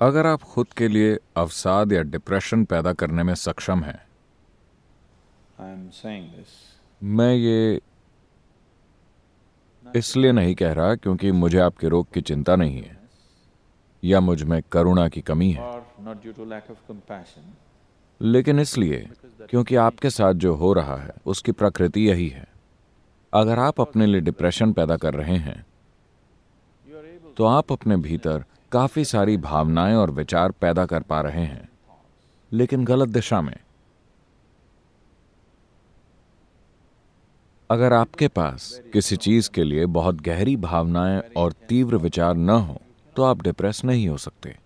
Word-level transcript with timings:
अगर 0.00 0.26
आप 0.26 0.42
खुद 0.42 0.66
के 0.66 0.88
लिए 0.88 1.18
अवसाद 1.36 1.92
या 1.92 2.02
डिप्रेशन 2.02 2.64
पैदा 2.64 2.92
करने 2.92 3.22
में 3.22 3.34
सक्षम 3.34 3.80
हैं. 3.80 4.02
मैं 7.02 7.34
ये 7.34 7.80
इसलिए 9.96 10.32
नहीं 10.32 10.54
कह 10.54 10.72
रहा 10.72 10.94
क्योंकि 10.94 11.32
मुझे 11.32 11.58
आपके 11.58 11.88
रोग 11.88 12.12
की 12.12 12.20
चिंता 12.20 12.56
नहीं 12.56 12.82
है 12.82 12.98
या 14.04 14.20
मुझमें 14.20 14.62
करुणा 14.62 15.08
की 15.08 15.20
कमी 15.20 15.50
है। 15.50 15.60
लेकिन 18.22 18.60
इसलिए 18.60 19.10
क्योंकि 19.50 19.76
आपके 19.76 20.10
साथ 20.10 20.34
जो 20.34 20.54
हो 20.54 20.72
रहा 20.72 20.96
है 20.96 21.12
उसकी 21.26 21.52
प्रकृति 21.52 22.08
यही 22.08 22.28
है। 22.28 22.48
अगर 23.32 23.58
आप 23.58 23.80
अपने 23.80 24.06
लिए 24.06 24.20
डिप्रेशन 24.20 24.72
पैदा 24.72 24.96
कर 24.96 25.14
रहे 25.14 25.36
हैं 25.36 25.66
तो 27.38 27.44
आप 27.44 27.72
अपने 27.72 27.96
भीतर 27.96 28.44
काफ़ी 28.72 29.04
सारी 29.04 29.36
भावनाएँ 29.36 29.94
और 29.94 30.10
विचार 30.10 30.50
पैदा 30.50 30.86
कर 30.86 31.02
पा 31.02 31.20
रहे 31.20 31.44
हैं। 31.44 31.68
लेकिन 32.52 32.84
गलत 32.84 33.08
दिशा 33.08 33.40
में। 33.40 33.56
अगर 37.70 37.92
आपके 37.92 38.28
पास 38.28 38.80
किसी 38.92 39.16
चीज़ 39.16 39.50
के 39.50 39.64
लिए 39.64 39.86
बहुत 39.86 40.20
गहरी 40.20 40.56
भावनाएँ 40.56 41.20
और 41.36 41.52
तीव्र 41.52 41.96
विचार 41.96 42.34
न 42.34 42.50
हो 42.50 42.80
तो 43.16 43.22
आप 43.22 43.42
डिप्रेस 43.42 43.84
नहीं 43.84 44.08
हो 44.08 44.16
सकते। 44.16 44.56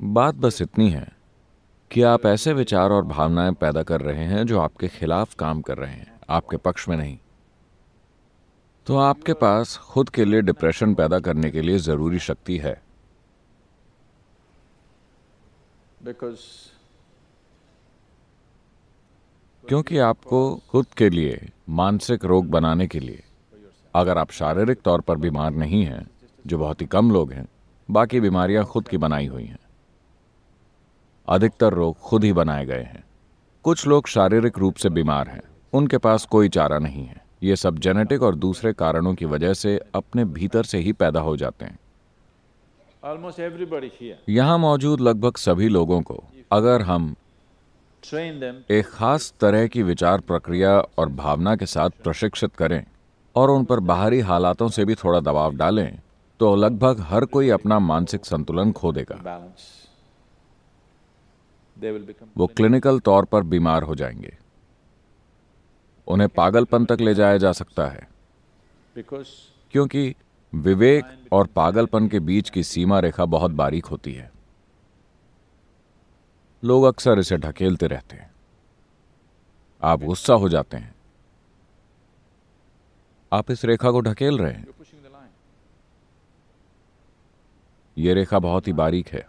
बात 0.00 0.34
बस 0.34 0.62
इतनी 0.62 0.90
है 0.90 1.08
कि 1.90 2.02
आप 2.02 2.26
ऐसे 2.26 2.52
विचार 2.52 2.90
और 2.90 3.04
भावनाएँ 3.04 3.52
पैदा 3.52 3.82
कर 3.82 4.00
रहे 4.00 4.24
हैं 4.24 4.46
जो 4.46 4.60
आपके 4.60 4.88
खिलाफ 4.88 5.34
काम 5.34 5.62
कर 5.62 5.78
रहे 5.78 5.92
हैं, 5.92 6.20
आपके 6.30 6.56
पक्ष 6.56 6.88
में 6.88 6.96
नहीं। 6.96 7.18
तो 8.86 8.96
आपके 8.96 9.32
पास 9.32 9.76
खुद 9.76 10.08
के 10.10 10.24
लिए 10.24 10.40
डिप्रेशन 10.42 10.94
पैदा 10.94 11.18
करने 11.20 11.50
के 11.50 11.62
लिए 11.62 11.78
ज़रूरी 11.78 12.18
शक्ति 12.18 12.58
है। 12.58 12.82
क्योंकि 19.64 19.98
आपको 19.98 20.60
खुद 20.70 20.86
के 20.86 21.08
लिए 21.10 21.48
मानसिक 21.68 22.24
रोग 22.24 22.46
बनाने 22.46 22.86
के 22.86 23.00
लिए 23.00 23.22
अगर 23.94 24.18
आप 24.18 24.30
शारीरिक 24.30 24.80
तौर 24.80 25.00
पर 25.00 25.16
बीमार 25.16 25.50
नहीं 25.50 25.84
हैं 25.84 26.10
जो 26.46 26.58
बहुत 26.58 26.80
ही 26.80 26.86
कम 26.86 27.10
लोग 27.10 27.32
हैं 27.32 27.46
बाकी 27.90 28.20
बीमारियाँ 28.20 28.64
खुद 28.64 28.88
की 28.88 28.96
बनाई 28.96 29.26
हुई 29.26 29.44
हैं। 29.44 29.58
अधिकतर 31.28 31.72
रोग 31.72 31.98
खुद 32.00 32.24
ही 32.24 32.32
बनाए 32.32 32.66
गए 32.66 32.82
हैं। 32.82 33.04
कुछ 33.64 33.86
लोग 33.86 34.08
शारीरिक 34.08 34.58
रूप 34.58 34.74
से 34.74 34.88
बीमार 34.88 35.28
हैं 35.28 35.42
उनके 35.72 35.98
पास 35.98 36.26
कोई 36.26 36.48
चारा 36.48 36.78
नहीं 36.78 37.06
है। 37.06 37.20
ये 37.42 37.56
सब 37.56 37.78
जेनेटिक 37.78 38.22
और 38.22 38.34
दूसरे 38.34 38.72
कारणों 38.72 39.14
की 39.14 39.24
वजह 39.24 39.54
से 39.54 39.80
अपने 39.94 40.24
भीतर 40.24 40.62
से 40.62 40.78
ही 40.78 40.92
पैदा 40.92 41.20
हो 41.20 41.36
जाते 41.36 41.64
हैं। 41.64 41.78
यहाँ 44.28 44.58
मौजूद 44.58 45.00
लगभग 45.00 45.36
सभी 45.36 45.68
लोगों 45.68 46.00
को 46.02 46.22
अगर 46.52 46.82
हम 46.82 47.14
एक 48.04 48.84
खास 48.86 49.32
तरह 49.40 49.66
की 49.66 49.82
विचार 49.82 50.20
प्रक्रिया 50.20 50.70
और 50.98 51.08
भावना 51.08 51.56
के 51.56 51.66
साथ 51.66 51.90
प्रशिक्षित 52.04 52.54
करें 52.56 52.84
और 53.36 53.50
उन 53.50 53.64
पर 53.64 53.80
बाहरी 53.80 54.20
हालातों 54.20 54.68
से 54.68 54.84
भी 54.84 54.94
थोड़ा 54.94 55.20
दबाव 55.20 55.54
डालें 55.54 55.98
तो 56.40 56.54
लगभग 56.56 57.00
हर 57.00 57.24
कोई 57.24 57.48
अपना 57.50 57.78
मानसिक 57.78 58.24
संतुलन 58.24 58.72
खो 58.72 58.92
देगा। 58.92 59.16
वो 62.36 62.46
क्लिनिकल 62.46 62.98
तौर 63.00 63.24
पर 63.24 63.42
बीमार 63.42 63.82
हो 63.82 63.94
जाएँगे। 63.94 64.36
उन्हें 66.06 66.28
पागलपन 66.28 66.84
तक 66.84 66.96
ले 67.00 67.14
जाया 67.14 67.36
जा 67.36 67.52
सकता 67.52 67.86
है। 67.86 68.08
क्योंकि 69.70 70.14
विवेक 70.54 71.28
और 71.32 71.46
पागलपन 71.46 72.08
के 72.08 72.20
बीच 72.20 72.50
की 72.50 72.62
सीमा 72.62 73.00
रेखा 73.00 73.24
बहुत 73.24 73.50
बारीक 73.50 73.86
होती 73.86 74.12
है। 74.12 74.32
लोग 76.64 76.84
अक्सर 76.84 77.18
इसे 77.18 77.36
ढकेलते 77.36 77.86
रहते 77.86 78.16
हैं। 78.16 78.30
आप 79.82 80.02
गुस्सा 80.02 80.34
हो 80.34 80.48
जाते 80.48 80.76
हैं। 80.76 80.94
आप 83.32 83.50
इस 83.50 83.64
रेखा 83.64 83.90
को 83.90 84.00
ढकेल 84.00 84.38
रहे 84.38 84.52
हैं। 84.52 84.66
you're 84.66 84.82
pushing 84.82 85.02
the 85.02 85.14
line. 85.14 85.32
ये 87.98 88.14
रेखा 88.14 88.38
बहुत 88.38 88.68
ही 88.68 88.72
बारीक 88.72 89.08
है। 89.08 89.26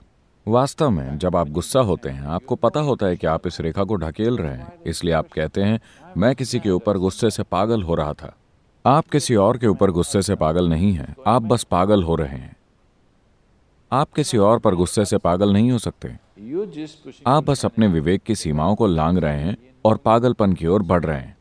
वास्तव 0.47 0.89
में, 0.89 1.17
जब 1.17 1.35
आप 1.35 1.49
गुस्सा 1.49 1.79
होते 1.79 2.09
हैं, 2.09 2.21
आपको 2.21 2.55
पता 2.55 2.79
होता 2.79 3.05
है 3.05 3.15
कि 3.15 3.27
आप 3.27 3.47
इस 3.47 3.61
रेखा 3.61 3.83
को 3.83 3.95
ढकेल 3.95 4.37
रहे 4.37 4.57
हैं, 4.57 4.83
इसलिए 4.83 5.13
आप 5.13 5.27
कहते 5.33 5.61
हैं, 5.61 5.79
मैं 6.17 6.35
किसी 6.35 6.59
के 6.59 6.69
ऊपर 6.69 6.97
गुस्से 6.97 7.29
से 7.29 7.43
पागल 7.43 7.83
हो 7.83 7.95
रहा 7.95 8.13
था। 8.13 8.35
आप 8.85 9.07
किसी 9.07 9.35
और 9.35 9.57
के 9.57 9.67
ऊपर 9.67 9.91
गुस्से 9.91 10.21
से 10.21 10.35
पागल 10.35 10.69
नहीं 10.69 10.93
हैं, 10.93 11.15
आप 11.27 11.41
बस 11.41 11.63
पागल 11.63 12.03
हो 12.03 12.15
रहे 12.15 12.37
हैं। 12.37 12.55
आप 13.91 14.11
किसी 14.11 14.37
और 14.37 14.59
पर 14.59 14.75
गुस्से 14.75 15.05
से 15.05 15.17
पागल 15.17 15.53
नहीं 15.53 15.71
हो 15.71 15.77
सकते। 15.77 16.19
आप 17.27 17.43
बस 17.43 17.65
अपने 17.65 17.87
विवेक 17.87 18.23
की 18.23 18.35
सीमाओं 18.35 18.75
को 18.75 18.87
लांग 18.87 19.17
रहे 19.17 19.39
हैं 19.39 19.57
और 19.85 19.97
पागलपन 19.97 20.53
की 20.53 20.67
ओर 20.67 20.83
बढ़ 20.83 21.05
रहे 21.05 21.19
हैं। 21.19 21.37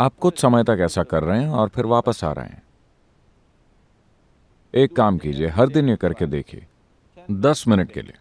आप 0.00 0.12
कुछ 0.20 0.40
समय 0.40 0.64
तक 0.64 0.78
ऐसा 0.80 1.02
कर 1.02 1.22
रहे 1.22 1.42
हैं 1.42 1.50
और 1.50 1.68
फिर 1.68 1.86
वापस 1.86 2.24
आ 2.24 2.32
रहे 2.32 2.46
हैं। 2.46 2.62
एक 4.74 4.96
काम 4.96 5.18
कीजिए, 5.18 5.46
हर 5.46 5.68
दिन 5.68 5.88
ये 5.88 5.96
करके 5.96 6.26
देखिए। 6.26 6.66
दस 7.30 7.64
मिनट 7.68 7.92
के 7.92 8.02
लिए। 8.02 8.14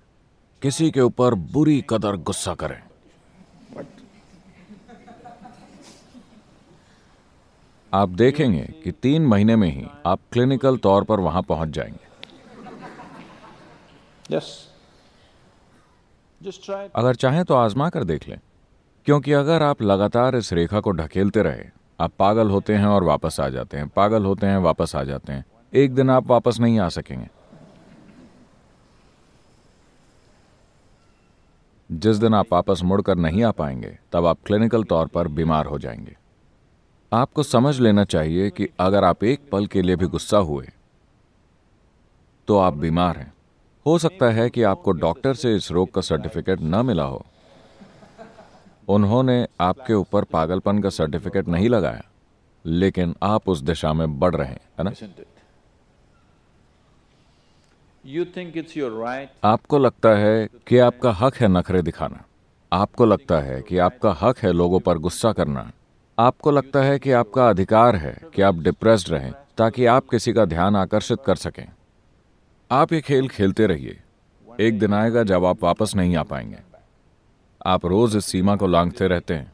किसी 0.62 0.92
के 0.92 1.02
ऊपर 1.02 1.34
बुरी 1.34 1.86
कदर 1.90 2.16
गुस्सा 2.16 2.56
करें। 2.56 2.82
आप 7.94 8.10
देखेंगे 8.10 8.74
कि 8.84 8.92
तीन 8.92 9.26
महीने 9.26 9.56
में 9.56 9.68
ही 9.70 9.88
आप 10.06 10.20
क्लिनिकल 10.32 10.78
तौर 10.78 11.04
पर 11.04 11.20
वहाँ 11.20 11.42
पहुँच 11.42 11.70
जाएँगे। 11.70 12.12
Yes. 14.36 14.44
अगर 16.96 17.16
चाहें 17.16 17.46
तो 17.46 17.54
आजमा 17.54 17.90
कर 17.90 18.04
देख 18.04 18.28
लें 18.30 18.40
क्योंकि 19.06 19.34
अगर 19.34 19.64
आप 19.64 19.82
लगातार 19.82 20.36
इस 20.36 20.54
रेखा 20.54 20.80
को 20.80 20.92
ढकेलते 20.92 21.44
रहे 21.44 21.66
आप 22.00 22.12
पागल 22.20 22.50
होते 22.50 22.76
हैं 22.76 22.86
और 22.86 23.04
वापस 23.04 23.40
आ 23.40 23.50
जाते 23.50 23.78
हैं 23.78 23.88
पागल 23.88 24.26
होते 24.26 24.48
हैं 24.48 24.58
वापस 24.58 24.96
आ 24.96 25.04
जाते 25.04 25.34
हैं। 25.34 25.46
एक 25.74 25.96
दिन 25.96 26.10
आप 26.10 26.28
वापस 26.28 26.60
नहीं 26.60 26.80
आ 26.80 26.90
सकेंगे। 26.90 27.43
जिस 31.94 32.18
दिन 32.18 32.34
आप 32.34 32.54
वापस 32.54 32.82
मुड़कर 32.84 33.16
नहीं 33.18 33.44
आ 33.44 33.52
पाएँगे, 33.52 33.98
तब 34.12 34.26
आप 34.26 34.38
क्लिनिकल 34.46 34.84
तौर 34.84 35.08
पर 35.08 35.28
बीमार 35.30 35.66
हो 35.66 35.80
जाएँगे। 35.80 36.16
आपको 37.12 37.44
समझ 37.44 37.80
लेना 37.80 38.04
चाहिए 38.06 38.50
कि 38.50 38.68
अगर 38.80 39.04
आप 39.04 39.24
एक 39.24 39.50
पल 39.52 39.68
के 39.68 39.82
लिए 39.82 39.96
भी 39.96 40.08
गुस्सा 40.08 40.38
हुए 40.40 40.70
तो 42.48 42.58
आप 42.58 42.74
बीमार 42.76 43.18
हैं। 43.18 43.32
हो 43.86 43.98
सकता 43.98 44.30
है 44.32 44.50
कि 44.50 44.64
आपको 44.64 44.92
डॉक्टर 44.94 45.34
से 45.34 45.56
इस 45.56 45.72
रोग 45.72 45.92
का 45.94 46.02
सर्टिफिकेट 46.02 46.62
न 46.62 46.86
मिला 46.86 47.04
हो। 47.04 47.24
उन्होंने 48.88 49.46
आपके 49.62 49.94
ऊपर 49.94 50.24
पागलपन 50.24 50.80
का 50.80 50.90
सर्टिफिकेट 50.90 51.48
नहीं 51.48 51.70
लगाया, 51.70 52.04
लेकिन 52.66 53.16
आप 53.24 53.50
उस 53.50 53.62
दिशा 53.62 53.94
में 53.94 54.20
बढ़ 54.20 54.36
रहे 54.36 54.48
हैं, 54.48 54.60
है 54.80 54.84
ना? 54.84 54.92
आपको 59.44 59.78
लगता 59.78 60.10
है 60.10 60.50
कि 60.68 60.78
आपका 60.78 61.12
हक 61.12 61.36
है 61.36 61.48
नखरे 61.48 61.82
दिखाना। 61.82 62.24
आपको 62.74 63.06
लगता 63.06 63.40
है 63.40 63.62
कि 63.62 63.78
आपका 63.78 64.18
हक 64.22 64.38
है 64.38 64.52
लोगों 64.52 64.80
पर 64.80 64.98
गुस्सा 64.98 65.34
करना। 65.34 65.72
आपको 66.20 66.52
लगता 66.52 66.82
है 66.82 67.00
कि 67.00 67.12
आपका 67.12 67.50
अधिकार 67.50 67.96
है 67.96 68.22
कि 68.36 68.42
आप 68.42 68.56
डिप्रेस्ड 68.56 69.10
रहें, 69.10 69.34
ताकि 69.58 69.86
आप 69.86 70.10
किसी 70.10 70.34
का 70.34 70.46
ध्यान 70.46 70.76
आकर्षित 70.76 71.20
कर 71.26 71.36
सकें। 71.36 71.68
आप 72.72 72.94
ये 72.94 73.02
खेल 73.02 73.28
खेलते 73.28 73.68
रहिए। 73.68 74.00
एक 74.60 74.80
दिन 74.80 74.94
आएगा 74.94 75.24
जब 75.24 75.46
आप 75.46 75.64
वापस 75.64 75.96
नहीं 75.96 76.16
आ 76.16 76.24
पाएँगे। 76.24 76.58
आप 77.66 77.86
रोज 77.86 78.16
इस 78.16 78.26
सीमा 78.26 78.56
को 78.56 78.68
लांघते 78.68 79.08
रहते 79.08 79.34
हैं। 79.34 79.54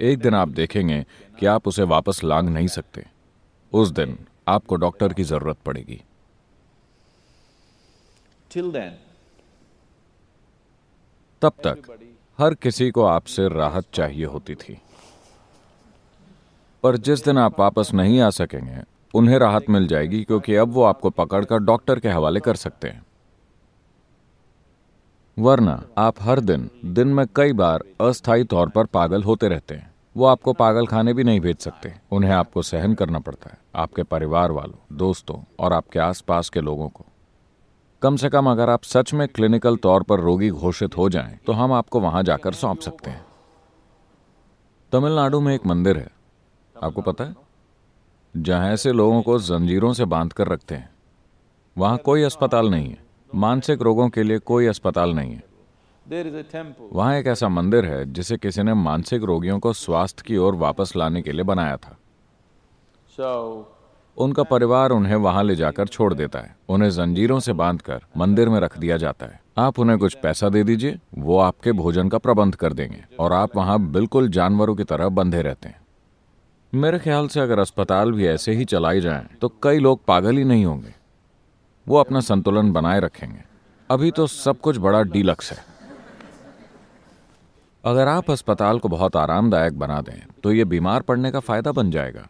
एक 0.00 0.18
दिन 0.18 0.34
आप 0.34 0.48
देखेंगे 0.48 1.06
कि 1.38 1.46
आप 1.46 1.68
उसे 1.68 1.82
वापस 1.82 2.24
लांघ 2.24 2.48
नहीं 2.48 2.68
सकते। 2.68 3.04
उस 3.72 3.88
दिन 3.88 4.18
आपको 4.48 4.76
डॉक्टर 4.76 5.12
की 5.12 5.24
ज़रूरत 5.24 5.56
पड़ेगी। 5.66 6.02
तब 11.42 11.52
तक 11.66 11.98
हर 12.38 12.54
किसी 12.54 12.90
को 12.90 13.04
आपसे 13.04 13.48
राहत 13.48 13.84
चाहिए 13.92 14.24
होती 14.24 14.54
थी। 14.54 14.82
पर 16.82 16.96
जिस 16.96 17.24
दिन 17.24 17.38
आप 17.38 17.60
वापस 17.60 17.90
नहीं 17.94 18.20
आ 18.20 18.30
सकेंगे 18.30 18.82
उन्हें 19.14 19.38
राहत 19.38 19.70
मिल 19.70 19.86
जाएगी 19.86 20.24
क्योंकि 20.24 20.54
अब 20.54 20.72
वो 20.72 20.82
आपको 20.82 21.10
पकड़कर 21.10 21.58
डॉक्टर 21.58 22.00
के 22.00 22.08
हवाले 22.08 22.40
कर 22.40 22.54
सकते 22.54 22.88
हैं। 22.88 23.06
वरना 25.38 25.84
आप 25.98 26.14
हर 26.20 26.40
दिन 26.40 26.70
दिन 26.84 27.08
में 27.08 27.26
कई 27.36 27.52
बार 27.52 27.84
अस्थायी 28.00 28.44
तौर 28.44 28.68
पर 28.68 28.86
पागल 28.86 29.22
होते 29.22 29.48
रहते 29.48 29.74
हैं। 29.74 29.94
वो 30.16 30.26
आपको 30.26 30.52
पागल 30.52 30.86
खाने 30.86 31.14
भी 31.14 31.24
नहीं 31.24 31.40
भेज 31.40 31.58
सकते। 31.58 31.94
उन्हें 32.12 32.30
आपको 32.30 32.62
सहन 32.62 32.94
करना 32.94 33.18
पड़ता 33.18 33.50
है 33.50 33.58
आपके 33.74 34.02
परिवार 34.02 34.50
वालों 34.50 34.96
दोस्तों 34.96 35.44
और 35.60 35.72
आपके 35.72 35.98
आसपास 35.98 36.48
के 36.48 36.60
लोगों 36.60 36.88
को। 36.88 37.06
कम 38.02 38.16
से 38.16 38.28
कम 38.28 38.50
अगर 38.50 38.70
आप 38.70 38.82
सच 38.82 39.14
में 39.14 39.28
क्लिनिकल 39.28 39.76
तौर 39.76 40.02
पर 40.02 40.20
रोगी 40.20 40.50
घोषित 40.50 40.96
हो 40.96 41.08
जाएँ 41.08 41.38
तो 41.46 41.52
हम 41.52 41.72
आपको 41.72 42.00
वहाँ 42.00 42.22
जाकर 42.22 42.52
सौंप 42.52 42.80
सकते 42.80 43.10
हैं। 43.10 43.26
तमिलनाडु 44.92 45.40
में 45.40 45.54
एक 45.54 45.66
मंदिर 45.66 45.98
है। 45.98 46.10
आपको 46.82 47.00
पता 47.02 47.24
है? 47.24 47.36
जहाँ 48.36 48.76
से 48.76 48.92
लोगों 48.92 49.22
को 49.22 49.38
जंजीरों 49.38 49.92
से 49.92 50.04
बाँध 50.04 50.32
कर 50.32 50.48
रखते 50.48 50.74
हैं। 50.74 50.90
वहाँ 51.78 51.98
कोई 51.98 52.22
अस्पताल 52.22 52.70
नहीं 52.70 52.90
है। 52.90 52.98
मानसिक 53.34 53.82
रोगों 53.82 54.08
के 54.08 54.22
लिए 54.22 54.38
कोई 54.38 54.66
अस्पताल 54.66 55.14
नहीं 55.14 55.34
है. 55.34 55.44
वहाँ 56.92 57.14
एक 57.16 57.26
ऐसा 57.26 57.48
मंदिर 57.48 57.86
है 57.86 58.12
जिसे 58.12 58.36
किसी 58.36 58.62
ने 58.62 58.74
मानसिक 58.74 59.22
रोगियों 59.22 59.58
को 59.58 59.72
स्वास्थ्य 59.72 60.22
की 60.26 60.36
ओर 60.36 60.54
वापस 60.54 60.92
लाने 60.96 61.22
के 61.22 61.32
लिए 61.32 61.44
बनाया 61.44 61.76
था। 61.76 61.96
So, 63.20 63.62
उनका 64.20 64.42
परिवार 64.42 64.90
उन्हें 64.90 65.14
वहाँ 65.16 65.42
ले 65.44 65.54
जाकर 65.56 65.88
छोड़ 65.88 66.12
देता 66.14 66.38
है। 66.38 66.54
उन्हें 66.68 66.90
जंजीरों 66.90 67.38
से 67.40 67.52
बांधकर 67.54 68.00
मंदिर 68.16 68.48
में 68.48 68.58
रख 68.60 68.78
दिया 68.78 68.96
जाता 68.96 69.26
है। 69.26 69.40
आप 69.58 69.78
उन्हें 69.78 69.98
कुछ 69.98 70.14
पैसा 70.14 70.48
दे 70.48 70.62
दीजिए, 70.64 70.98
वो 71.18 71.38
आपके 71.38 71.72
भोजन 71.72 72.08
का 72.08 72.18
प्रबंध 72.18 72.54
कर 72.54 72.72
देंगे 72.72 73.02
और 73.18 73.32
आप 73.32 73.56
वहाँ 73.56 73.78
बिल्कुल 73.82 74.28
जानवरों 74.30 74.74
की 74.74 74.84
तरह 74.84 75.08
बंधे 75.10 75.42
रहते 75.42 75.68
हैं। 75.68 75.80
मेरे 76.72 76.98
ख्याल 76.98 77.28
से 77.28 77.40
अगर 77.40 77.58
अस्पताल 77.58 78.12
भी 78.12 78.26
ऐसे 78.26 78.52
ही 78.52 78.64
चलाई 78.64 79.00
जाएँ 79.00 79.26
तो 79.40 79.52
कई 79.62 79.78
लोग 79.78 80.04
पागल 80.04 80.36
ही 80.36 80.44
नहीं 80.44 80.64
होंगे। 80.64 80.94
वो 81.86 81.96
अपना 81.96 82.20
संतुलन 82.20 82.72
बनाए 82.72 83.00
रखेंगे। 83.00 83.42
अभी 83.90 84.10
तो 84.10 84.26
सब 84.26 84.60
कुछ 84.60 84.78
बड़ा 84.78 85.02
डीलक्स 85.04 85.50
है। 85.52 85.58
अगर 87.84 88.08
आप 88.08 88.30
अस्पताल 88.30 88.78
को 88.78 88.88
बहुत 88.88 89.16
आरामदायक 89.16 89.78
बना 89.78 90.00
दें 90.00 90.20
तो 90.42 90.52
ये 90.52 90.64
बीमार 90.64 91.02
पड़ने 91.02 91.30
का 91.30 91.40
फ़ायदा 91.40 91.72
बन 91.72 91.90
जाएगा। 91.90 92.26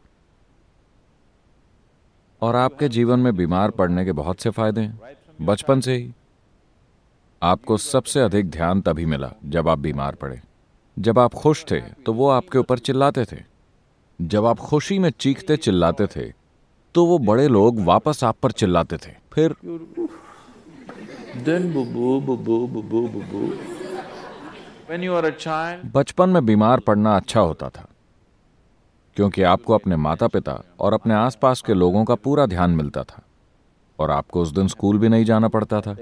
और 2.43 2.57
आपके 2.57 2.89
जीवन 2.89 3.21
में 3.21 3.35
बीमार 3.37 3.71
पड़ने 3.71 4.05
के 4.05 4.13
बहुत 4.13 4.41
से 4.41 4.51
फ़ायदे 4.51 4.81
हैं। 4.81 5.01
बचपन 5.43 5.81
से 5.81 5.97
ही। 5.97 6.13
आपको 7.43 7.77
सबसे 7.77 8.21
अधिक 8.21 8.51
ध्यान 8.51 8.81
तभी 8.81 9.07
मिला 9.07 9.33
जब 9.45 9.69
आप 9.69 9.79
बीमार 9.79 10.15
पड़े। 10.15 10.41
जब 10.97 11.19
आप 11.19 11.35
खुश 11.35 11.65
थे 11.71 11.81
तो 11.81 12.13
वो 12.13 12.29
आपके 12.29 12.59
ऊपर 12.59 12.79
चिल्लाते 12.79 13.25
थे। 13.25 13.39
जब 14.21 14.47
आप 14.47 14.59
खुशी 14.59 14.99
में 14.99 15.11
चीखते 15.11 15.57
चिल्लाते 15.57 16.07
थे 16.07 16.33
तो 16.95 17.05
वो 17.07 17.19
बड़े 17.19 17.47
लोग 17.49 17.81
वापस 17.81 18.25
आप 18.25 18.37
पर 18.43 18.53
चिल्लाते 18.53 18.97
थे। 18.97 19.13
फिर 19.33 19.55
बचपन 25.87 26.31
में 26.31 26.45
बीमार 26.47 26.81
पड़ना 26.81 27.17
अच्छा 27.17 27.41
होता 27.41 27.69
था। 27.69 27.87
क्योंकि 29.21 29.43
आपको 29.43 29.75
अपने 29.75 29.97
माता 29.97 30.27
पिता 30.27 30.53
और 30.81 30.93
अपने 30.93 31.15
आसपास 31.15 31.61
के 31.63 31.75
लोगों 31.75 32.05
का 32.05 32.15
पूरा 32.15 32.45
ध्यान 32.47 32.71
मिलता 32.71 33.03
था 33.03 33.23
और 33.99 34.11
आपको 34.11 34.43
उस 34.43 34.51
दिन 34.51 34.69
स्कूल 34.69 34.99
भी 34.99 35.09
नहीं 35.09 35.25
जाना 35.25 35.49
पड़ता 35.49 35.81
था। 35.81 35.95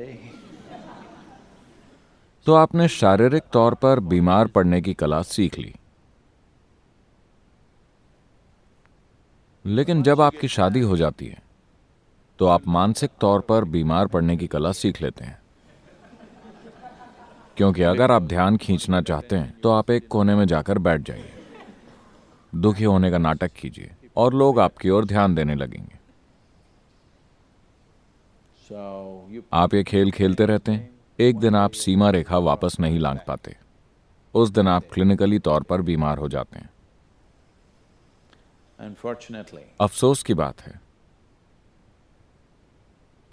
तो 2.47 2.55
आपने 2.55 2.87
शारीरिक 2.89 3.43
तौर 3.53 3.75
पर 3.75 4.01
बीमार 4.01 4.47
पड़ने 4.47 4.81
की 4.81 4.95
कला 4.95 5.21
सीख 5.23 5.59
ली। 5.59 5.75
लेकिन 9.65 10.03
जब 10.03 10.21
आपकी 10.21 10.49
शादी 10.49 10.81
हो 10.81 10.97
जाती 10.97 11.27
है 11.27 11.43
तो 12.39 12.47
आप 12.47 12.69
मानसिक 12.69 13.11
तौर 13.21 13.41
पर 13.41 13.65
बीमार 13.65 14.07
पड़ने 14.07 14.37
की 14.37 14.47
कला 14.47 14.73
सीख 14.73 15.03
लेते 15.03 15.25
हैं। 15.25 15.39
क्योंकि 17.57 17.83
अगर 17.83 18.13
आप 18.13 18.23
ध्यान 18.25 18.57
खींचना 18.57 19.01
चाहते 19.03 19.37
हैं 19.37 19.61
तो 19.61 19.71
आप 19.71 19.91
एक 19.91 20.09
कोने 20.09 20.35
में 20.35 20.47
जाकर 20.47 20.79
बैठ 20.79 21.01
जाइए। 21.01 21.35
दुखी 22.55 22.85
होने 22.85 23.11
का 23.11 23.19
नाटक 23.19 23.53
कीजिए 23.53 23.97
और 24.17 24.35
लोग 24.35 24.61
आपकी 24.61 24.91
ओर 24.91 25.05
ध्यान 25.05 25.35
देने 25.35 25.55
लगेंगे। 25.55 25.99
आप 29.53 29.75
ये 29.75 29.85
खेल 29.85 30.11
खेलते 30.11 30.47
रहते 30.47 30.73
हैं। 30.73 30.91
एक 31.21 31.39
दिन 31.39 31.55
आप 31.55 31.73
सीमा 31.73 32.11
रेखा 32.11 32.39
वापस 32.39 32.81
नहीं 32.81 32.99
लांग 32.99 33.19
पाते। 33.27 33.57
उस 34.35 34.51
दिन 34.51 34.69
आप 34.69 34.85
क्लिनिकली 34.93 35.39
तौर 35.39 35.63
पर 35.63 35.83
बीमार 35.83 36.19
हो 36.19 36.29
जाते 36.29 36.59
हैं। 36.59 36.71
अफसोस 39.81 40.23
की 40.23 40.35
बात 40.35 40.61
है 40.61 40.81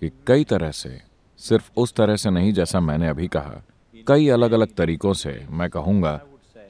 कि 0.01 0.11
कई 0.27 0.43
तरह 0.43 0.71
से 0.71 1.01
सिर्फ़ 1.37 1.71
उस 1.77 1.93
तरह 1.93 2.15
से 2.15 2.29
नहीं 2.29 2.53
जैसा 2.53 2.79
मैंने 2.79 3.07
अभी 3.07 3.27
कहा 3.27 3.61
कई 4.07 4.27
अलग 4.29 4.51
अलग 4.51 4.75
तरीकों 4.75 5.13
से 5.13 5.47
मैं 5.49 5.69
कहूँगा 5.69 6.15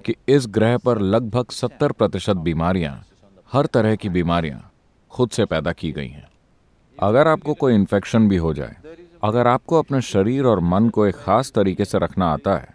कि 0.06 0.16
इस 0.28 0.46
ग्रह 0.48 0.78
पर 0.78 1.00
लगभग 1.00 1.52
सत्तर 1.52 1.92
प्रतिशत 1.92 2.38
बीमारियाँ, 2.38 3.04
हर 3.52 3.66
तरह 3.66 3.96
की 3.96 4.10
बीमारियाँ 4.10 4.72
खुद 5.12 5.30
से 5.30 5.46
पैदा 5.46 5.72
की 5.74 5.92
गई 5.92 6.08
हैं। 6.08 6.28
अगर 6.98 7.28
आपको 7.28 7.54
कोई 7.54 7.76
इन्फेक्शन 7.76 8.28
भी 8.30 8.38
हो 8.38 8.54
जाए, 8.54 8.76
अगर 9.24 9.48
आपको 9.48 9.80
अपने 9.80 10.02
शरीर 10.02 10.46
और 10.46 10.60
मन 10.60 10.90
को 10.90 11.06
एक 11.06 11.16
खास 11.16 11.52
तरीके 11.52 11.86
से 11.86 11.98
रखना 11.98 12.32
आता 12.34 12.56
है 12.56 12.74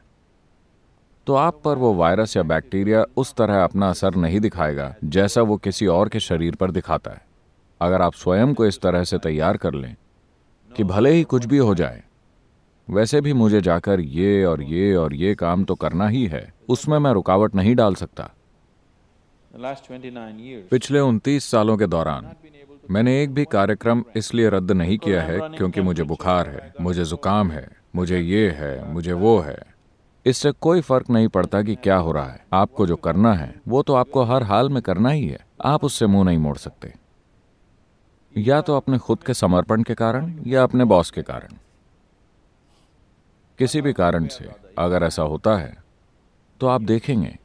तो 1.26 1.34
आप 1.34 1.60
पर 1.64 1.78
वो 1.78 1.92
वायरस 1.94 2.36
या 2.36 2.42
बैक्टीरिया 2.42 3.04
उस 3.16 3.34
तरह 3.34 3.62
अपना 3.64 3.88
असर 3.90 4.14
नहीं 4.14 4.40
दिखाएगा 4.40 4.94
जैसा 5.04 5.42
वो 5.42 5.56
किसी 5.56 5.86
और 5.86 6.08
के 6.08 6.20
शरीर 6.20 6.54
पर 6.54 6.70
दिखाता 6.70 7.10
है। 7.10 7.22
अगर 7.80 8.02
आप 8.02 8.14
स्वयं 8.14 8.54
को 8.54 8.66
इस 8.66 8.80
तरह 8.80 9.04
से 9.04 9.18
तैयार 9.18 9.56
कर 9.56 9.74
लें 9.74 9.94
कि 10.70 10.84
भले 10.84 11.10
ही 11.10 11.22
कुछ 11.24 11.44
भी 11.44 11.58
हो 11.58 11.74
जाए 11.74 12.02
वैसे 12.90 13.20
भी 13.20 13.32
मुझे 13.32 13.60
जाकर 13.60 14.00
ये 14.00 14.44
और 14.44 14.62
ये 14.62 14.94
और 14.94 15.14
ये 15.14 15.34
काम 15.34 15.64
तो 15.64 15.74
करना 15.74 16.08
ही 16.08 16.26
है। 16.26 16.52
उसमें 16.68 16.98
मैं 16.98 17.12
रुकावट 17.12 17.54
नहीं 17.54 17.74
डाल 17.74 17.94
सकता। 17.94 18.30
The 19.54 19.64
29 19.64 20.62
पिछले 20.70 21.00
उनतीस 21.00 21.44
सालों 21.44 21.76
के 21.76 21.86
दौरान 21.86 22.30
मैंने 22.90 23.22
एक 23.22 23.34
भी 23.34 23.44
कार्यक्रम 23.44 24.04
इसलिए 24.16 24.48
रद्द 24.50 24.72
नहीं 24.72 24.98
किया 24.98 25.22
है 25.22 25.38
क्योंकि 25.48 25.80
मुझे 25.80 26.02
बुखार 26.02 26.48
है 26.48 26.72
मुझे 26.80 27.04
जुकाम 27.04 27.50
है 27.50 27.68
मुझे 27.96 28.18
ये 28.18 28.50
है 28.50 28.92
मुझे 28.92 29.12
वो 29.12 29.38
है। 29.38 29.58
इससे 30.26 30.52
कोई 30.52 30.80
फ़र्क 30.80 31.10
नहीं 31.10 31.28
पड़ता 31.28 31.62
कि 31.62 31.74
क्या 31.74 31.96
हो 31.96 32.12
रहा 32.12 32.28
है। 32.28 32.44
आपको 32.52 32.86
जो 32.86 32.96
करना 32.96 33.34
है 33.34 33.54
वो 33.68 33.82
तो 33.82 33.94
आपको 33.94 34.22
हर 34.24 34.42
हाल 34.42 34.68
में 34.68 34.82
करना 34.82 35.10
ही 35.10 35.26
है। 35.26 35.38
आप 35.64 35.84
उससे 35.84 36.06
मुँह 36.06 36.24
नहीं 36.24 36.38
मोड़ 36.38 36.56
सकते। 36.56 36.94
या 38.36 38.60
तो 38.60 38.76
अपने 38.76 38.98
खुद 38.98 39.18
के 39.18 39.34
समर्पण 39.34 39.82
के 39.82 39.94
कारण 39.94 40.34
या 40.46 40.62
अपने 40.62 40.84
बॉस 40.84 41.10
के 41.10 41.22
कारण। 41.22 41.56
किसी 43.60 43.80
भी 43.80 43.92
कारण 43.92 44.26
से 44.26 44.48
अगर 44.78 45.02
ऐसा 45.02 45.22
होता 45.22 45.56
है 45.56 45.72
तो 46.60 46.66
आप 46.66 46.82
देखेंगे 46.82 47.38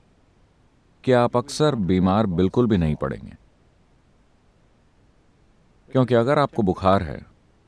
कि 1.03 1.11
आप 1.13 1.35
अक्सर 1.37 1.75
बीमार 1.85 2.25
बिल्कुल 2.27 2.67
भी 2.67 2.77
नहीं 2.77 2.95
पड़ेंगे। 2.95 3.33
क्योंकि 5.89 6.15
अगर 6.15 6.39
आपको 6.39 6.63
बुखार 6.63 7.03
है, 7.03 7.19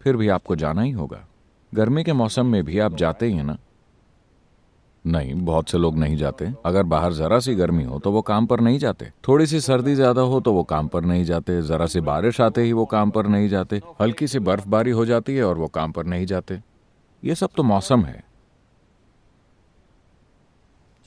फिर 0.02 0.16
भी 0.18 0.28
आपको 0.28 0.56
जाना 0.56 0.82
ही 0.82 0.92
होगा। 0.92 1.24
गर्मी 1.72 2.04
के 2.04 2.14
मौसम 2.14 2.46
में 2.46 2.64
भी 2.64 2.80
आप 2.80 2.96
जाते 2.96 3.26
ही 3.26 3.34
हैं 3.34 3.44
ना? 3.44 3.58
नहीं, 5.06 5.34
बहुत 5.36 5.70
से 5.70 5.78
लोग 5.78 5.98
नहीं 5.98 6.16
जाते। 6.18 6.52
अगर 6.66 6.84
बाहर 6.86 7.14
जरा 7.14 7.40
सी 7.40 7.56
गर्मी 7.56 7.84
हो 7.84 8.00
तो 8.00 8.12
वो 8.12 8.22
काम 8.22 8.46
पर 8.46 8.60
नहीं 8.60 8.80
जाते। 8.80 9.12
थोड़ी 9.28 9.48
सी 9.48 9.60
सर्दी 9.62 9.96
ज़्यादा 9.96 10.22
हो 10.24 10.40
तो 10.40 10.54
वो 10.54 10.64
काम 10.66 10.88
पर 10.88 11.02
नहीं 11.04 11.26
जाते। 11.26 11.62
जरा 11.64 11.86
सी 11.86 12.02
बारिश 12.02 12.42
आते 12.42 12.64
ही 12.64 12.72
वो 12.74 12.86
काम 12.86 13.12
पर 13.12 13.28
नहीं 13.28 13.50
जाते। 13.50 13.82
हल्की 14.02 14.28
सी 14.28 14.40
बर्फबारी 14.42 14.92
हो 14.92 15.06
जाती 15.06 15.36
है 15.36 15.44
और 15.44 15.58
वो 15.58 15.68
काम 15.70 15.92
पर 15.92 16.06
नहीं 16.06 16.26
जाते। 16.26 16.62
ये 17.24 17.36
सब 17.36 17.50
तो 17.56 17.64
मौसम 17.64 18.06
है। 18.06 18.24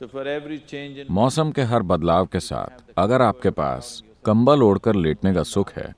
मौसम 0.00 1.50
के 1.50 1.62
हर 1.62 1.82
बदलाव 1.82 2.26
के 2.26 2.40
साथ, 2.40 2.82
अगर 2.98 3.22
आपके 3.22 3.50
पास 3.50 4.02
कंबल 4.24 4.62
ओढ़कर 4.62 4.94
लेटने 4.96 5.32
का 5.34 5.42
सुख 5.44 5.72
है, 5.72 5.94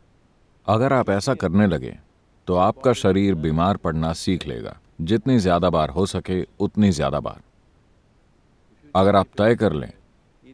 अगर 0.66 0.92
आप 0.92 1.10
ऐसा 1.10 1.34
करने 1.34 1.66
लगे 1.66 1.94
तो 2.48 2.56
आपका 2.56 2.92
शरीर 2.94 3.34
बीमार 3.36 3.76
पड़ना 3.76 4.12
सीख 4.14 4.46
लेगा। 4.48 4.76
जितनी 5.02 5.38
ज़्यादा 5.38 5.70
बार 5.70 5.90
हो 5.90 6.06
सके, 6.06 6.42
उतनी 6.60 6.90
ज़्यादा 6.90 7.20
बार। 7.20 7.40
अगर 8.94 9.16
आप 9.16 9.26
तय 9.38 9.54
कर 9.54 9.72
लें 9.72 9.92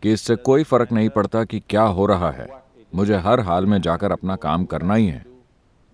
कि 0.02 0.12
इससे 0.12 0.36
कोई 0.38 0.64
फ़र्क 0.64 0.92
नहीं 0.92 1.08
पड़ता 1.08 1.44
कि 1.44 1.60
क्या 1.60 1.82
हो 1.82 2.06
रहा 2.06 2.30
है, 2.30 2.48
मुझे 2.92 3.16
हर 3.18 3.40
हाल 3.40 3.66
में 3.66 3.80
जाकर 3.80 4.12
अपना 4.12 4.36
काम 4.38 4.64
करना 4.66 4.94
ही 4.94 5.06
है, 5.06 5.24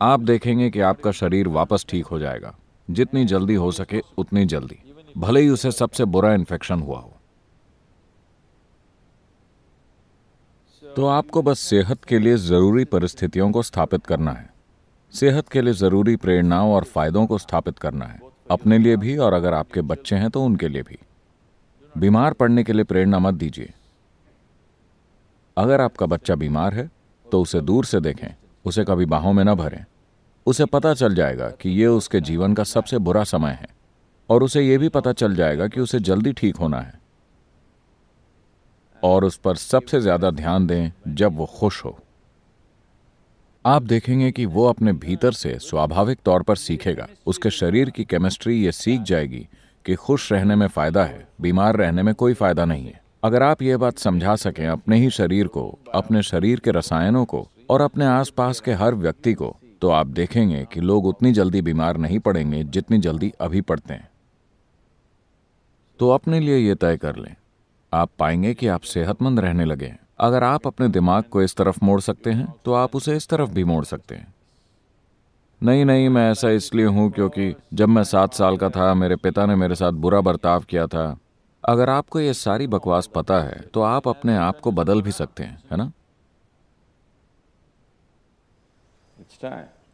आप 0.00 0.20
देखेंगे 0.22 0.70
कि 0.70 0.80
आपका 0.82 1.10
शरीर 1.12 1.48
वापस 1.50 1.86
ठीक 1.88 2.06
हो 2.06 2.18
जाएगा। 2.18 2.54
जितनी 2.88 3.24
जल्दी 3.26 3.54
हो 3.54 3.70
सके, 3.72 4.02
उतनी 4.18 4.44
जल्दी। 4.46 4.78
भले 5.16 5.40
ही 5.40 5.48
उसे 5.48 5.70
सबसे 5.72 6.04
बुरा 6.06 6.34
इन्फेक्शन 6.34 6.80
हुआ 6.80 6.98
हो। 6.98 7.13
तो 10.84 11.06
आपको 11.06 11.42
बस 11.42 11.58
सेहत 11.58 12.04
के 12.04 12.18
लिए 12.18 12.36
ज़रूरी 12.36 12.84
परिस्थितियों 12.84 13.50
को 13.50 13.62
स्थापित 13.62 14.06
करना 14.06 14.32
है। 14.32 14.50
सेहत 15.12 15.48
के 15.48 15.62
लिए 15.62 15.72
ज़रूरी 15.72 16.16
प्रेरणाओं 16.16 16.72
और 16.72 16.84
फायदों 16.84 17.26
को 17.26 17.38
स्थापित 17.38 17.78
करना 17.78 18.04
है। 18.04 18.20
अपने 18.50 18.78
लिए 18.78 18.96
भी 18.96 19.16
और 19.16 19.32
अगर 19.32 19.54
आपके 19.54 19.80
बच्चे 19.80 20.16
हैं 20.16 20.30
तो 20.30 20.44
उनके 20.44 20.68
लिए 20.68 20.82
भी। 20.82 20.98
बीमार 21.98 22.32
पड़ने 22.32 22.64
के 22.64 22.72
लिए 22.72 22.84
प्रेरणा 22.84 23.18
मत 23.18 23.34
दीजिए। 23.34 23.72
अगर 25.56 25.80
आपका 25.80 26.06
बच्चा 26.06 26.34
बीमार 26.34 26.74
है 26.74 26.90
तो 27.26 27.42
उसे 27.42 27.60
दूर 27.60 27.84
से 27.84 28.00
देखें। 28.00 28.34
उसे 28.64 28.84
कभी 28.84 29.04
बाहों 29.04 29.32
में 29.32 29.44
न 29.44 29.54
भरें। 29.54 29.84
उसे 30.46 30.64
पता 30.64 30.94
चल 30.94 31.14
जाएगा 31.14 31.48
कि 31.50 31.70
ये 31.70 31.86
उसके 31.86 32.20
जीवन 32.20 32.54
का 32.54 32.64
सबसे 32.64 32.98
बुरा 32.98 33.24
समय 33.24 33.50
है। 33.50 33.68
और 34.30 34.42
उसे 34.42 34.62
यह 34.62 34.78
भी 34.78 34.88
पता 34.88 35.12
चल 35.12 35.34
जाएगा 35.34 35.68
कि 35.68 35.80
उसे 35.80 36.00
जल्दी 36.00 36.32
ठीक 36.32 36.56
होना 36.56 36.80
है। 36.80 37.03
और 39.04 39.24
उस 39.24 39.36
पर 39.36 39.56
सबसे 39.56 40.00
ज़्यादा 40.00 40.30
ध्यान 40.32 40.66
दें 40.66 41.14
जब 41.14 41.36
वो 41.36 41.46
खुश 41.58 41.84
हो। 41.84 41.98
आप 43.64 43.82
देखेंगे 43.82 44.30
कि 44.32 44.46
वो 44.46 44.66
अपने 44.66 44.92
भीतर 44.94 45.32
से 45.32 45.58
स्वाभाविक 45.60 46.18
तौर 46.24 46.42
पर 46.42 46.56
सीखेगा। 46.56 47.06
उसके 47.26 47.50
शरीर 47.50 47.90
की 47.90 48.04
केमिस्ट्री 48.04 48.60
ये 48.64 48.72
सीख 48.72 49.00
जाएगी 49.02 49.46
कि 49.86 49.94
खुश 49.94 50.30
रहने 50.32 50.56
में 50.56 50.66
फ़ायदा 50.68 51.04
है, 51.04 51.26
बीमार 51.40 51.76
रहने 51.76 52.02
में 52.02 52.14
कोई 52.14 52.34
फ़ायदा 52.34 52.64
नहीं 52.64 52.86
है। 52.86 53.00
अगर 53.24 53.42
आप 53.42 53.62
ये 53.62 53.76
बात 53.76 53.98
समझा 53.98 54.34
सकें 54.36 54.66
अपने 54.68 54.96
ही 54.96 55.10
शरीर 55.10 55.46
को, 55.46 55.78
अपने 55.94 56.22
शरीर 56.22 56.60
के 56.60 56.70
रसायनों 56.70 57.24
को 57.24 57.46
और 57.70 57.80
अपने 57.80 58.06
आसपास 58.06 58.60
के 58.60 58.72
हर 58.72 58.94
व्यक्ति 58.94 59.32
को 59.34 59.54
तो 59.82 59.90
आप 59.90 60.06
देखेंगे 60.06 60.64
कि 60.72 60.80
लोग 60.80 61.06
उतनी 61.06 61.32
जल्दी 61.32 61.62
बीमार 61.62 61.96
नहीं 61.96 62.18
पड़ेंगे 62.18 62.62
जितनी 62.64 62.98
जल्दी 62.98 63.32
अभी 63.40 63.60
पड़ते 63.60 63.94
हैं। 63.94 64.08
तो 66.00 66.10
अपने 66.10 66.40
लिए 66.40 66.58
यह 66.58 66.74
तय 66.74 66.96
कर 66.96 67.16
लें। 67.16 67.34
आप 67.94 68.10
पाएँगे 68.18 68.54
कि 68.54 68.66
आप 68.66 68.80
सेहतमंद 68.82 69.40
रहने 69.40 69.64
लगे 69.64 69.86
हैं। 69.86 69.98
अगर 70.20 70.44
आप 70.44 70.66
अपने 70.66 70.88
दिमाग 70.88 71.24
को 71.24 71.42
इस 71.42 71.54
तरफ़ 71.56 71.78
मोड़ 71.82 72.00
सकते 72.00 72.30
हैं 72.30 72.54
तो 72.64 72.72
आप 72.72 72.96
उसे 72.96 73.16
इस 73.16 73.28
तरफ़ 73.28 73.50
भी 73.50 73.64
मोड़ 73.64 73.84
सकते 73.84 74.14
हैं। 74.14 74.32
नहीं 75.60 75.84
नहीं 75.84 76.08
मैं 76.08 76.30
ऐसा 76.30 76.48
इसलिए 76.50 76.86
हूँ 76.86 77.10
क्योंकि 77.10 77.54
जब 77.74 77.88
मैं 77.88 78.04
सात 78.04 78.34
साल 78.34 78.56
का 78.56 78.68
था 78.70 78.92
मेरे 78.94 79.16
पिता 79.16 79.46
ने 79.46 79.54
मेरे 79.56 79.74
साथ 79.74 79.92
बुरा 79.92 80.20
बर्ताव 80.20 80.62
किया 80.62 80.86
था। 80.86 81.16
अगर 81.64 81.90
आपको 81.90 82.20
ये 82.20 82.34
सारी 82.34 82.66
बकवास 82.66 83.06
पता 83.06 83.40
है 83.40 83.60
तो 83.64 83.82
आप 83.82 84.08
अपने 84.08 84.36
आप 84.36 84.60
को 84.60 84.70
बदल 84.72 85.02
भी 85.02 85.12
सकते 85.12 85.42
हैं 85.42 85.62
है 85.70 85.76
ना? 85.76 85.90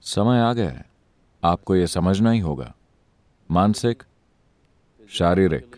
समय 0.05 0.41
आ 0.41 0.53
गया 0.53 0.69
है। 0.69 0.85
आपको 1.43 1.77
यह 1.77 1.87
समझना 1.87 2.31
ही 2.31 2.41
होगा। 2.41 2.73
मानसिक 3.51 4.03
शारीरिक 5.11 5.77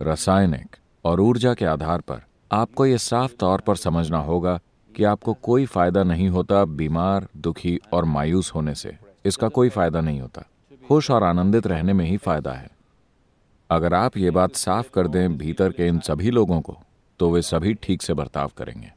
रासायनिक 0.00 0.76
और 1.04 1.20
ऊर्जा 1.20 1.52
के 1.54 1.64
आधार 1.64 2.00
पर 2.00 2.20
आपको 2.52 2.86
यह 2.86 2.96
साफ़ 2.96 3.32
तौर 3.32 3.60
पर 3.60 3.76
समझना 3.76 4.18
होगा 4.18 4.58
कि 4.94 5.04
आपको 5.04 5.34
कोई 5.34 5.64
फ़ायदा 5.66 6.02
नहीं 6.02 6.28
होता 6.28 6.64
बीमार, 6.64 7.26
दुखी 7.36 7.78
और 7.92 8.04
मायूस 8.04 8.52
होने 8.54 8.74
से। 8.74 8.96
इसका 9.24 9.48
कोई 9.48 9.68
फ़ायदा 9.68 10.00
नहीं 10.00 10.20
होता। 10.20 10.44
खुश 10.88 11.10
और 11.10 11.24
आनंदित 11.24 11.66
रहने 11.66 11.92
में 11.92 12.04
ही 12.04 12.16
फ़ायदा 12.16 12.52
है। 12.52 12.70
अगर 13.70 13.94
आप 13.94 14.16
ये 14.16 14.30
बात 14.30 14.54
साफ़ 14.54 14.90
कर 14.90 15.08
दें 15.08 15.36
भीतर 15.38 15.72
के 15.72 15.86
इन 15.88 15.98
सभी 16.00 16.30
लोगों 16.30 16.60
को 16.60 16.76
तो 17.20 17.30
वे 17.30 17.42
सभी 17.42 17.74
ठीक 17.74 18.02
से 18.02 18.14
बर्ताव 18.14 18.50
करेंगे। 18.56 18.92